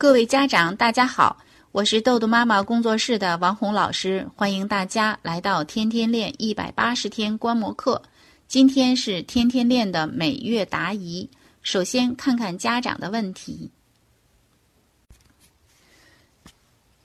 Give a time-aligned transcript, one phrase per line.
[0.00, 1.36] 各位家长，大家好，
[1.72, 8.00] 我是豆豆妈妈工作室的王红老师，欢迎大家来到天天练一百八十天观摩课。
[8.48, 11.28] 今天是天天练的每月答疑，
[11.62, 13.70] 首先看看家长的问题。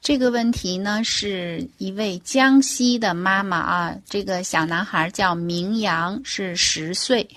[0.00, 7.30] 这个问题呢，是一位江西的妈妈啊，这个小男孩叫明阳，是十岁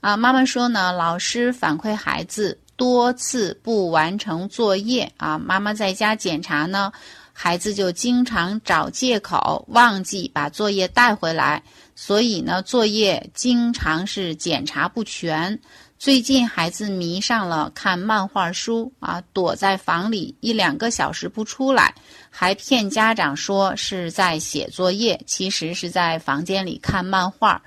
[0.00, 0.18] 啊。
[0.18, 2.58] 妈妈说呢，老师反馈孩子。
[2.78, 6.92] 多次不完成作业啊，妈妈在家检查呢，
[7.32, 11.60] 孩子就经常找借口忘记把作业带回来，
[11.96, 15.60] 所以呢，作业经常是检查不全。
[15.98, 21.92] 最近孩子迷上了看漫画书啊，躲在房里一两个小时不出来，
[22.30, 27.60] 还骗家长说是在写作业，其实是在房间里看漫画。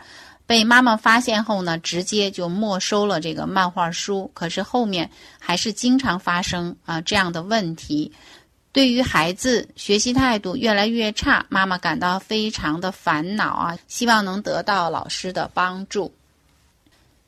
[0.52, 4.30] 被妈妈发现后呢，直接就没收了这个漫画书。
[4.34, 5.10] 可是后面
[5.40, 8.12] 还是经常发生啊这样的问题。
[8.74, 16.12] 对于孩子学习态度越来越差，妈妈感到非常的烦恼啊，希望能得到老师的帮助。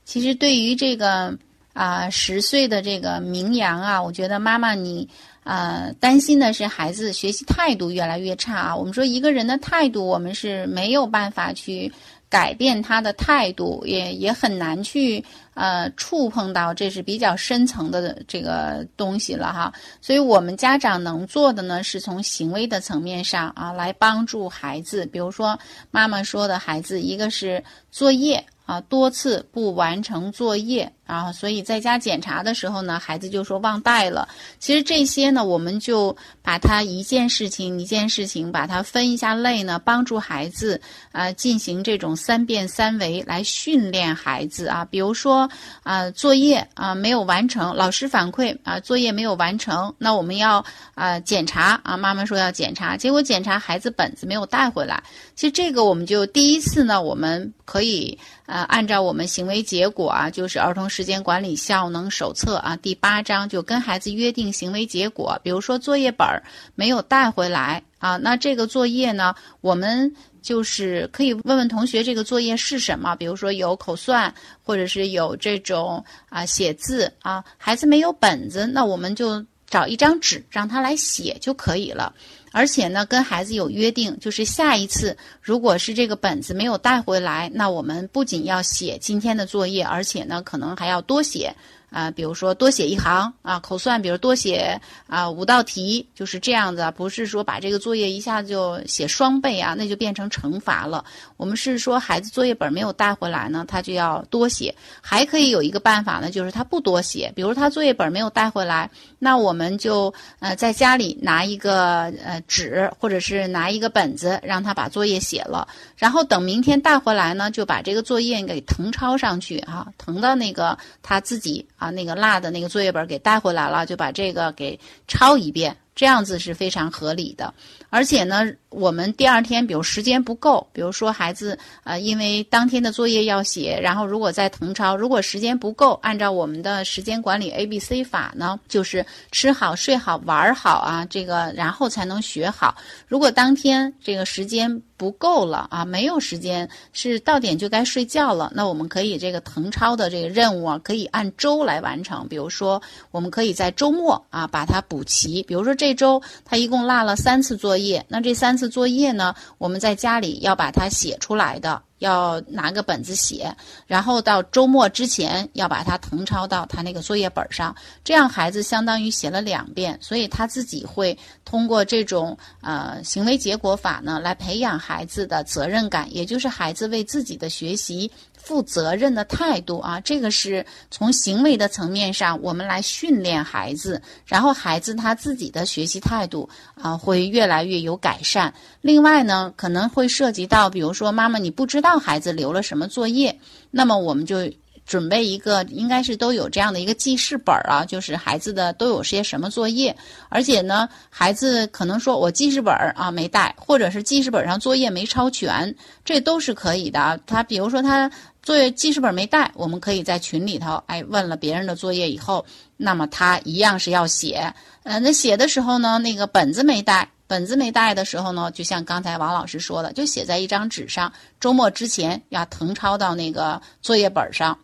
[0.04, 1.38] 其实对于这个
[1.72, 5.08] 啊十岁的这个明阳啊，我觉得妈妈你
[5.46, 8.76] 呃担心的是孩子学习态度越来越差啊。
[8.76, 11.90] 我们说一个人的态度，我们是没有办法去。
[12.34, 19.72] 改变他的态度也也很难去呃触碰到，这是比较深层的这个东西了哈。
[20.02, 25.06] 所以我们家长能做的呢，是从行为的层面上啊来帮助孩子。
[25.06, 25.60] 比如说
[25.92, 28.44] 妈妈说的孩子，一个是作业。
[28.66, 34.28] 啊，多次不完成作业啊，所以在家检查的时候呢，孩子就说忘带了。
[34.60, 40.80] 其实这些呢，我们就把它一件事情一件事情把它分一下类呢，帮助孩子
[41.12, 44.86] 啊进行这种三变三维来训练孩子啊。
[44.86, 45.50] 比如说
[45.84, 50.64] 啊，作业啊没有完成，老师反馈啊作业没有完成，那我们要
[50.96, 55.04] 啊检查啊，妈妈说要检查，结果检查孩子本子没有带回来。
[55.36, 58.18] 其实这个我们就第一次呢，我们可以。
[58.46, 65.40] 呃，按照我们行为结果啊，就是《儿童时间管理效能手册》啊第八章，就跟孩子约定行为结果。
[65.42, 66.44] 比如说作业本儿
[66.76, 73.16] 没有带回来啊，那这个作业呢，我们就是可以问问同学这个作业是什么。
[73.16, 82.14] 比如说有口算，或者是有这种啊写字啊，孩子没有本子，那我们就找一张纸让他来写就可以了。
[82.54, 91.54] 而且呢，跟孩子有约定，就是下一次如果是这个本子没有带回来，那我们不仅要写今天的作业，而且呢，可能还要多写。
[91.94, 101.06] 啊，比如说多写一行啊，口算，比如多写啊五道题，就是这样子，不是说把这个作业一下子就写双倍啊，那就变成惩罚了。
[101.38, 104.74] 我们是说孩子作业本没有带回来呢，他就要多写。
[105.02, 108.90] 还可以有一个办法呢，就是他不多写，比如他作业本没有带回来，
[109.20, 121.64] 那我们就呃在家里拿一个呃纸，或者是拿一个本子，让他把作业写了，然后等明天带回来呢，就把这个作业给誊抄上去哈，誊到那个他自己。
[121.84, 127.54] 啊，那个落的那个作业本给带回来了，就把这个给抄一遍，这样子是非常合理的。
[127.90, 142.76] 而且呢，我们第二天，比如时间不够，比如说孩子呃，因为当天的作业要写，然后如果再誊抄，如果时间不够，按照我们的时间管理 A B C 法呢，就是吃好、睡好、玩好啊，这个然后才能学好。
[143.08, 152.28] 如果当天这个时间不够了啊，没有时间，是到点就该睡觉了，那我们可以这个誊抄的这个任务啊，可以按周来完成。
[152.28, 152.82] 比如说，
[153.12, 155.44] 我们可以在周末啊把它补齐。
[155.44, 157.84] 比如说这周他一共落了三次作业。
[157.84, 159.36] 业那这三次作业呢？
[159.58, 163.56] 我们在家里要把它写出来的，要拿个本子写，
[163.88, 167.74] 然后到周末之前要把它誊抄到他那个作业本上。
[168.04, 178.12] 这样孩子相当于写了两遍，所以他自己会通过这种呃行为结果法呢，来培养孩子的责任感，也就是孩子为自己的学习。
[178.44, 188.54] 负责任的态度啊，这个是从行为的层面上，我们来训练孩子，然后孩子他自己的学习态度啊会越来越有改善。
[188.82, 193.40] 另外呢，可能会涉及到，比如说妈妈你不知道孩子留了什么作业，
[193.72, 194.52] 那么我们就。
[194.86, 199.96] 准备一个，应该是都有这样的一个记事本啊，就是孩子的都有些什么作业，
[200.30, 207.20] 而且呢，孩子可能说我记事本啊没带，或者是记事本上作业没抄全，这都是可以的。
[207.26, 212.46] 他比如说他作业记事本没带，我们可以在群里头，哎，问了别人的作业以后，
[212.76, 214.54] 那么他一样是要写。
[214.84, 224.58] 呃，那写的时候呢，那个本子没带，本子没带的时候呢，就像刚才王老师说的，就写在一张纸上，周末之前要誊抄到那个作业本上。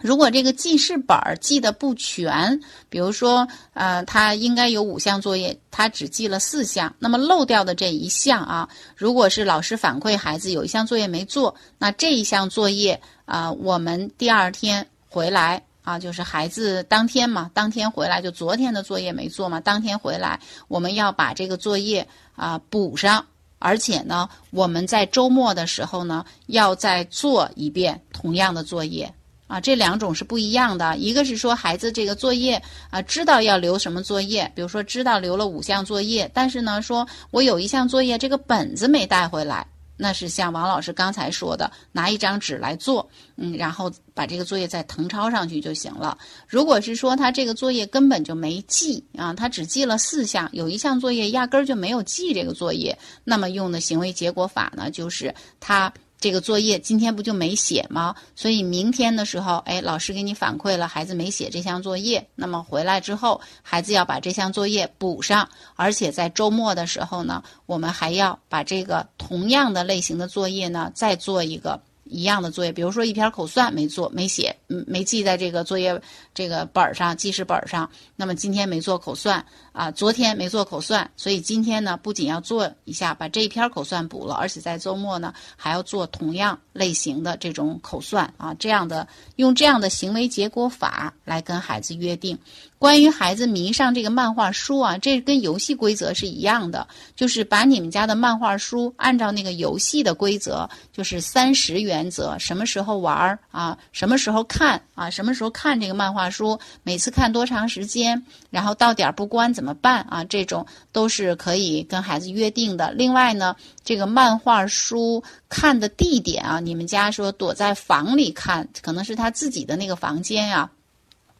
[0.00, 22.06] 如果这个记事本儿记得不全，比如说，呃，他应该有五项作业，他只记了四项，那么漏掉的这一项啊，如果是老师反馈孩子有一项作业没做，那这一项作业啊，我们第二天回来啊，就是孩子当天嘛，当天回来就昨天的作业没做嘛，当天回来我们要把这个作业
[22.36, 23.26] 啊补上，
[23.58, 29.12] 而且呢，我们在周末的时候呢，要再做一遍同样的作业。
[29.48, 30.96] 啊，这两种是不一样的。
[30.98, 39.66] 一个是说孩子这个作业啊，知道要留什么作业，比如说知道留了五项作业，但是呢，说我有一项作业这个本子没带回来，
[39.96, 46.18] 那是像王老师刚才说的，拿一张纸来做，嗯，然后把这个作业再誊抄上去就行了。
[46.46, 55.90] 如果是说他这个作业根本就没记啊，他只记了四项，有一项作业压根儿就没有记这个作业，那么用的行为结果法呢，就是他。
[56.20, 58.14] 这个作业今天不就没写吗？
[58.34, 62.28] 所以明天的时候，哎，老师给你反馈了，孩子没写这项作业。
[62.34, 71.80] 那么回来之后，孩子要把这项作业补上，而且在周末的时候呢，我们还要把这个同样的类型的作业呢，再做一个。
[72.10, 76.00] 一样的作业，比如说一篇口算没做、没写、嗯没记在这个作业
[76.34, 77.88] 这个本儿上、记事本儿上。
[78.16, 88.54] 那么今天没做口算啊，昨天没做口算，所以今天呢不仅要做一下把这一篇口算补了，而且在周末呢还要做同样类型的这种口算啊。
[88.54, 89.06] 这样的
[89.36, 92.38] 用这样的行为结果法来跟孩子约定。
[92.78, 110.22] 关于孩子迷上这个漫画书啊，这跟游戏规则是一样的，就是把你们家的漫画书按照那个游戏的规则，就是三十元原则，什么时候玩儿啊，什么时候看啊，什么时候看这个漫画书，每次看多长时间，然后到点儿不关怎么办啊？
[110.24, 112.92] 这种都是可以跟孩子约定的。
[112.92, 120.70] 另外呢，这个漫画书看的地点啊，你们家说躲在房里看，可能是他自己的那个房间呀。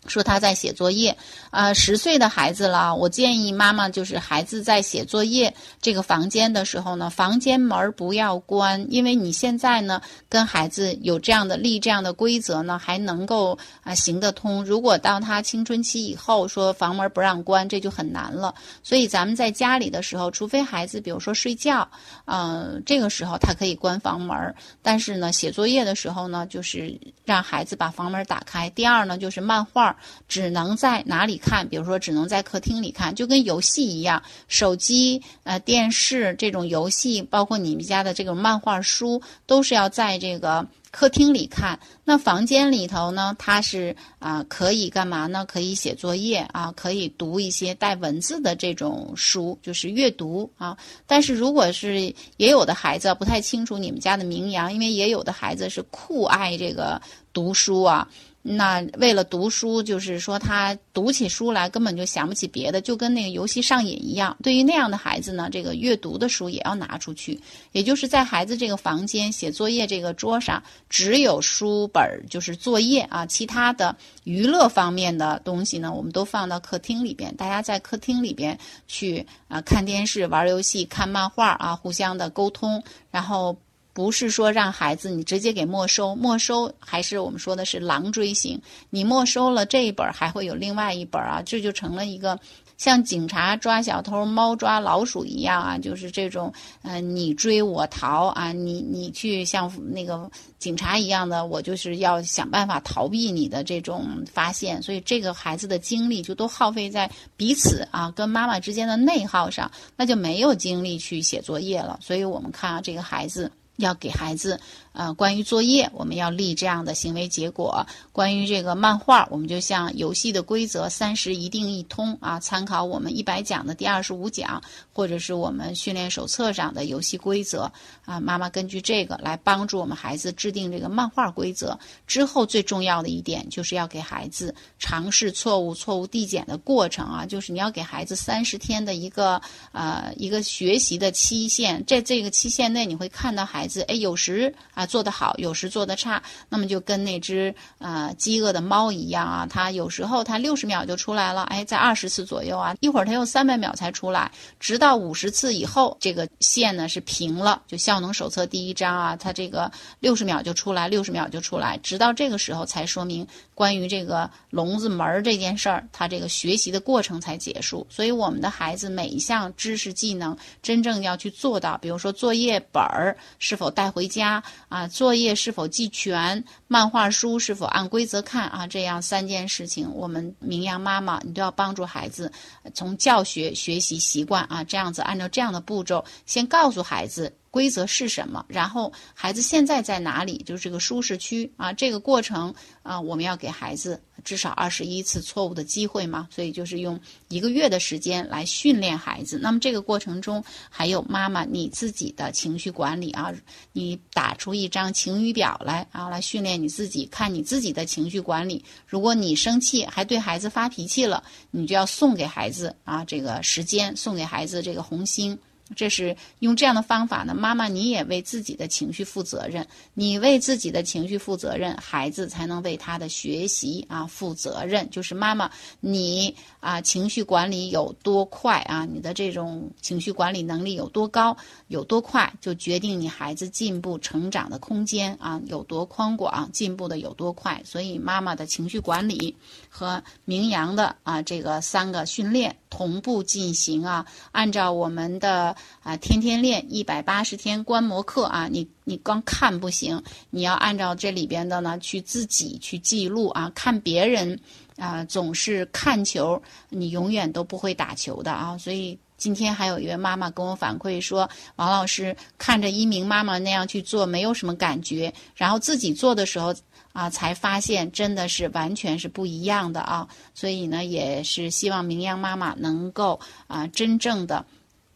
[0.08, 1.16] 说他在写作业，
[1.50, 14.64] 呃，十岁的孩子了，我建议妈妈就是孩子在写作业这个房间的时候呢，房间门不要关，因为你现在呢跟孩子有这样的立这样的规则呢，还能够啊行得通。
[14.64, 18.54] 如果到他青春期以后说房门不让关，这就很难了。
[18.82, 21.88] 所以咱们在家里的时候，除非孩子比如说睡觉，
[22.24, 28.70] 嗯，这个时候他可以关房门，但是呢写作业的时候呢，就是让孩子把房门打开。
[28.70, 29.96] 第二呢就是漫画。
[30.28, 31.68] 只能在哪里看？
[31.68, 34.22] 比如说，只能在客厅里看，就跟游戏一样。
[34.48, 40.66] 手机、呃，电视这种游戏，包括你们家的这个漫画书，都是要在这个
[40.98, 41.78] 客厅里看。
[42.02, 45.44] 那房间里头呢，它是啊，可以干嘛呢？
[45.46, 50.76] 可以写作业啊，可以读一些带文字的这种书，就是阅读啊。
[51.06, 57.00] 但是如果是也有的孩子不太清楚你们家的名扬，因为也有的孩子是酷爱这个
[57.32, 58.08] 读书啊。
[58.40, 64.34] 那为了读书，就是说他读起书来根本就想不起别的，就跟那个游戏上瘾一样。
[64.42, 67.38] 对于那样的孩子呢，这个阅读的书也要拿出去，
[67.72, 83.56] 也就是在孩子这个房间写作业这个桌上，只有书本就是作业啊，其他的娱乐方面的东西呢，我们都放到客厅里边，大家在客厅里边去啊看电视、玩游戏、看漫画啊，互相的沟通，然后。
[83.94, 88.62] 不是说让孩子你直接给没收，没收还是我们说的是狼追型。
[88.90, 92.38] 你没收了这一本，还会有另外一本啊，这就成了一个
[92.78, 96.50] 像警察抓小偷、猫抓老鼠一样啊，就是这种
[96.82, 104.80] 呃你追我逃啊，你你去像那个警察一样的，我就是要想办法逃避你的这种发现。
[104.80, 111.98] 所以这个孩子的精力就都耗费在彼此啊跟妈妈之间的内耗上，那就没有精力去写作业了。
[112.00, 113.52] 所以我们看啊，这个孩子。
[113.78, 114.58] 要给孩子，
[114.98, 124.60] 呃，关于作业，我们要立这样的行为结果；关于这个漫画，我们就像游戏的规则，三十一定一通啊，参考我们一百讲的第二十五讲，
[124.92, 127.70] 或者是我们训练手册上的游戏规则
[128.04, 128.18] 啊。
[128.18, 131.78] 妈妈根据这个来帮助我们孩子制定这个漫画规则。
[132.08, 139.40] 之后最重要的一点就是要给孩子尝试错误、错误递减的过程啊，就是你要给孩子三十天的一个
[139.70, 143.82] 呃一个学习的期限，在这个期限内，你会看到孩子。
[143.82, 167.86] 哎，有时啊做得好，有时做得差，那么就跟那只呃饥饿的猫一样啊，它有时候它六十秒就出来了，哎，在二十次左右啊，一会儿它用三百秒才出来，直到五十次以后，这个线呢是平了，就效能手册第一章啊，它这个六十秒就出来，六十秒就出来，直到这个时候才说明关于这个笼子门儿这件事儿，它这个学习的过程才结束。
[167.90, 173.58] 所以我们的孩子每一项知识技能真正要去做到，比如说作业本儿是。
[173.58, 174.77] 否带回家啊？
[174.78, 182.30] 啊，作业是否记全，漫画书是否按规则看啊，这样三件事情，我们明阳妈妈你都要帮助孩子
[182.74, 187.34] 从教学学习习惯啊，这样子按照这样的步骤，先告诉孩子。
[187.50, 188.44] 规则是什么？
[188.46, 190.36] 然后孩子现在在哪里？
[190.46, 196.28] 就是这个舒适区啊，这个过程啊，我们要给孩子至少二十一次错误的机会嘛。
[196.30, 196.98] 所以就是用
[197.28, 199.38] 一个月的时间来训练孩子。
[199.38, 203.32] 那么这个过程中还有妈妈你自己的情绪管理啊，
[203.72, 208.64] 你打出一张晴雨表来啊，来训练你自己，看你自己的情绪管理。
[208.86, 215.38] 如果你生气还对孩子发脾气了，你就要送给孩子啊这个时间，送给孩子这个红星。
[215.76, 224.88] 这是用这样的方法呢，妈妈你也为自己的情绪负责任，你为自己的情绪负责任，孩子才能为他的学习啊负责任。
[224.90, 237.60] 就是妈妈你啊情绪管理有多快啊，你的这种情绪管理能力有多高有多快，就决定你孩子进步成长的空间啊有多宽广，进步的有多快。
[237.64, 239.36] 所以妈妈的情绪管理
[239.68, 245.54] 和明阳的啊这个三个训练同步进行啊，按照我们的。
[245.82, 248.48] 啊，天天练一百八十天观摩课啊！
[248.50, 253.50] 你你光看不行，你要按照这里边的呢去自己去记录啊。
[253.54, 254.38] 看别人
[254.76, 258.58] 啊，总是看球，你永远都不会打球的啊。
[258.58, 266.54] 所以今天还有一位妈妈跟我反馈说，王老师看着一鸣妈妈那样去做，没有什么感觉，然后自己做的时候
[266.92, 270.06] 啊，才发现真的是完全是不一样的啊。
[270.34, 274.44] 所以呢，也是希望明阳妈妈能够啊，真正的。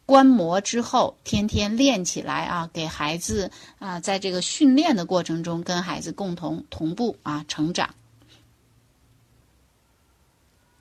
[0.05, 7.95] 观摩之后，天天练起来啊，给孩子啊，在这个训练的过程中，跟孩子共同同步啊成长。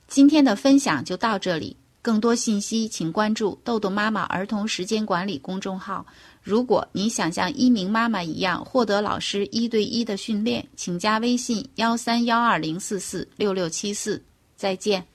[0.09, 6.05] 今天的分享就到这里，更多信息请关注“豆豆妈妈儿童时间管理”公众号。
[6.43, 14.23] 如果你想像一鸣妈妈一样获得老师一对一的训练，请加微信幺三幺二零四四六六七四。
[14.57, 15.12] 再见。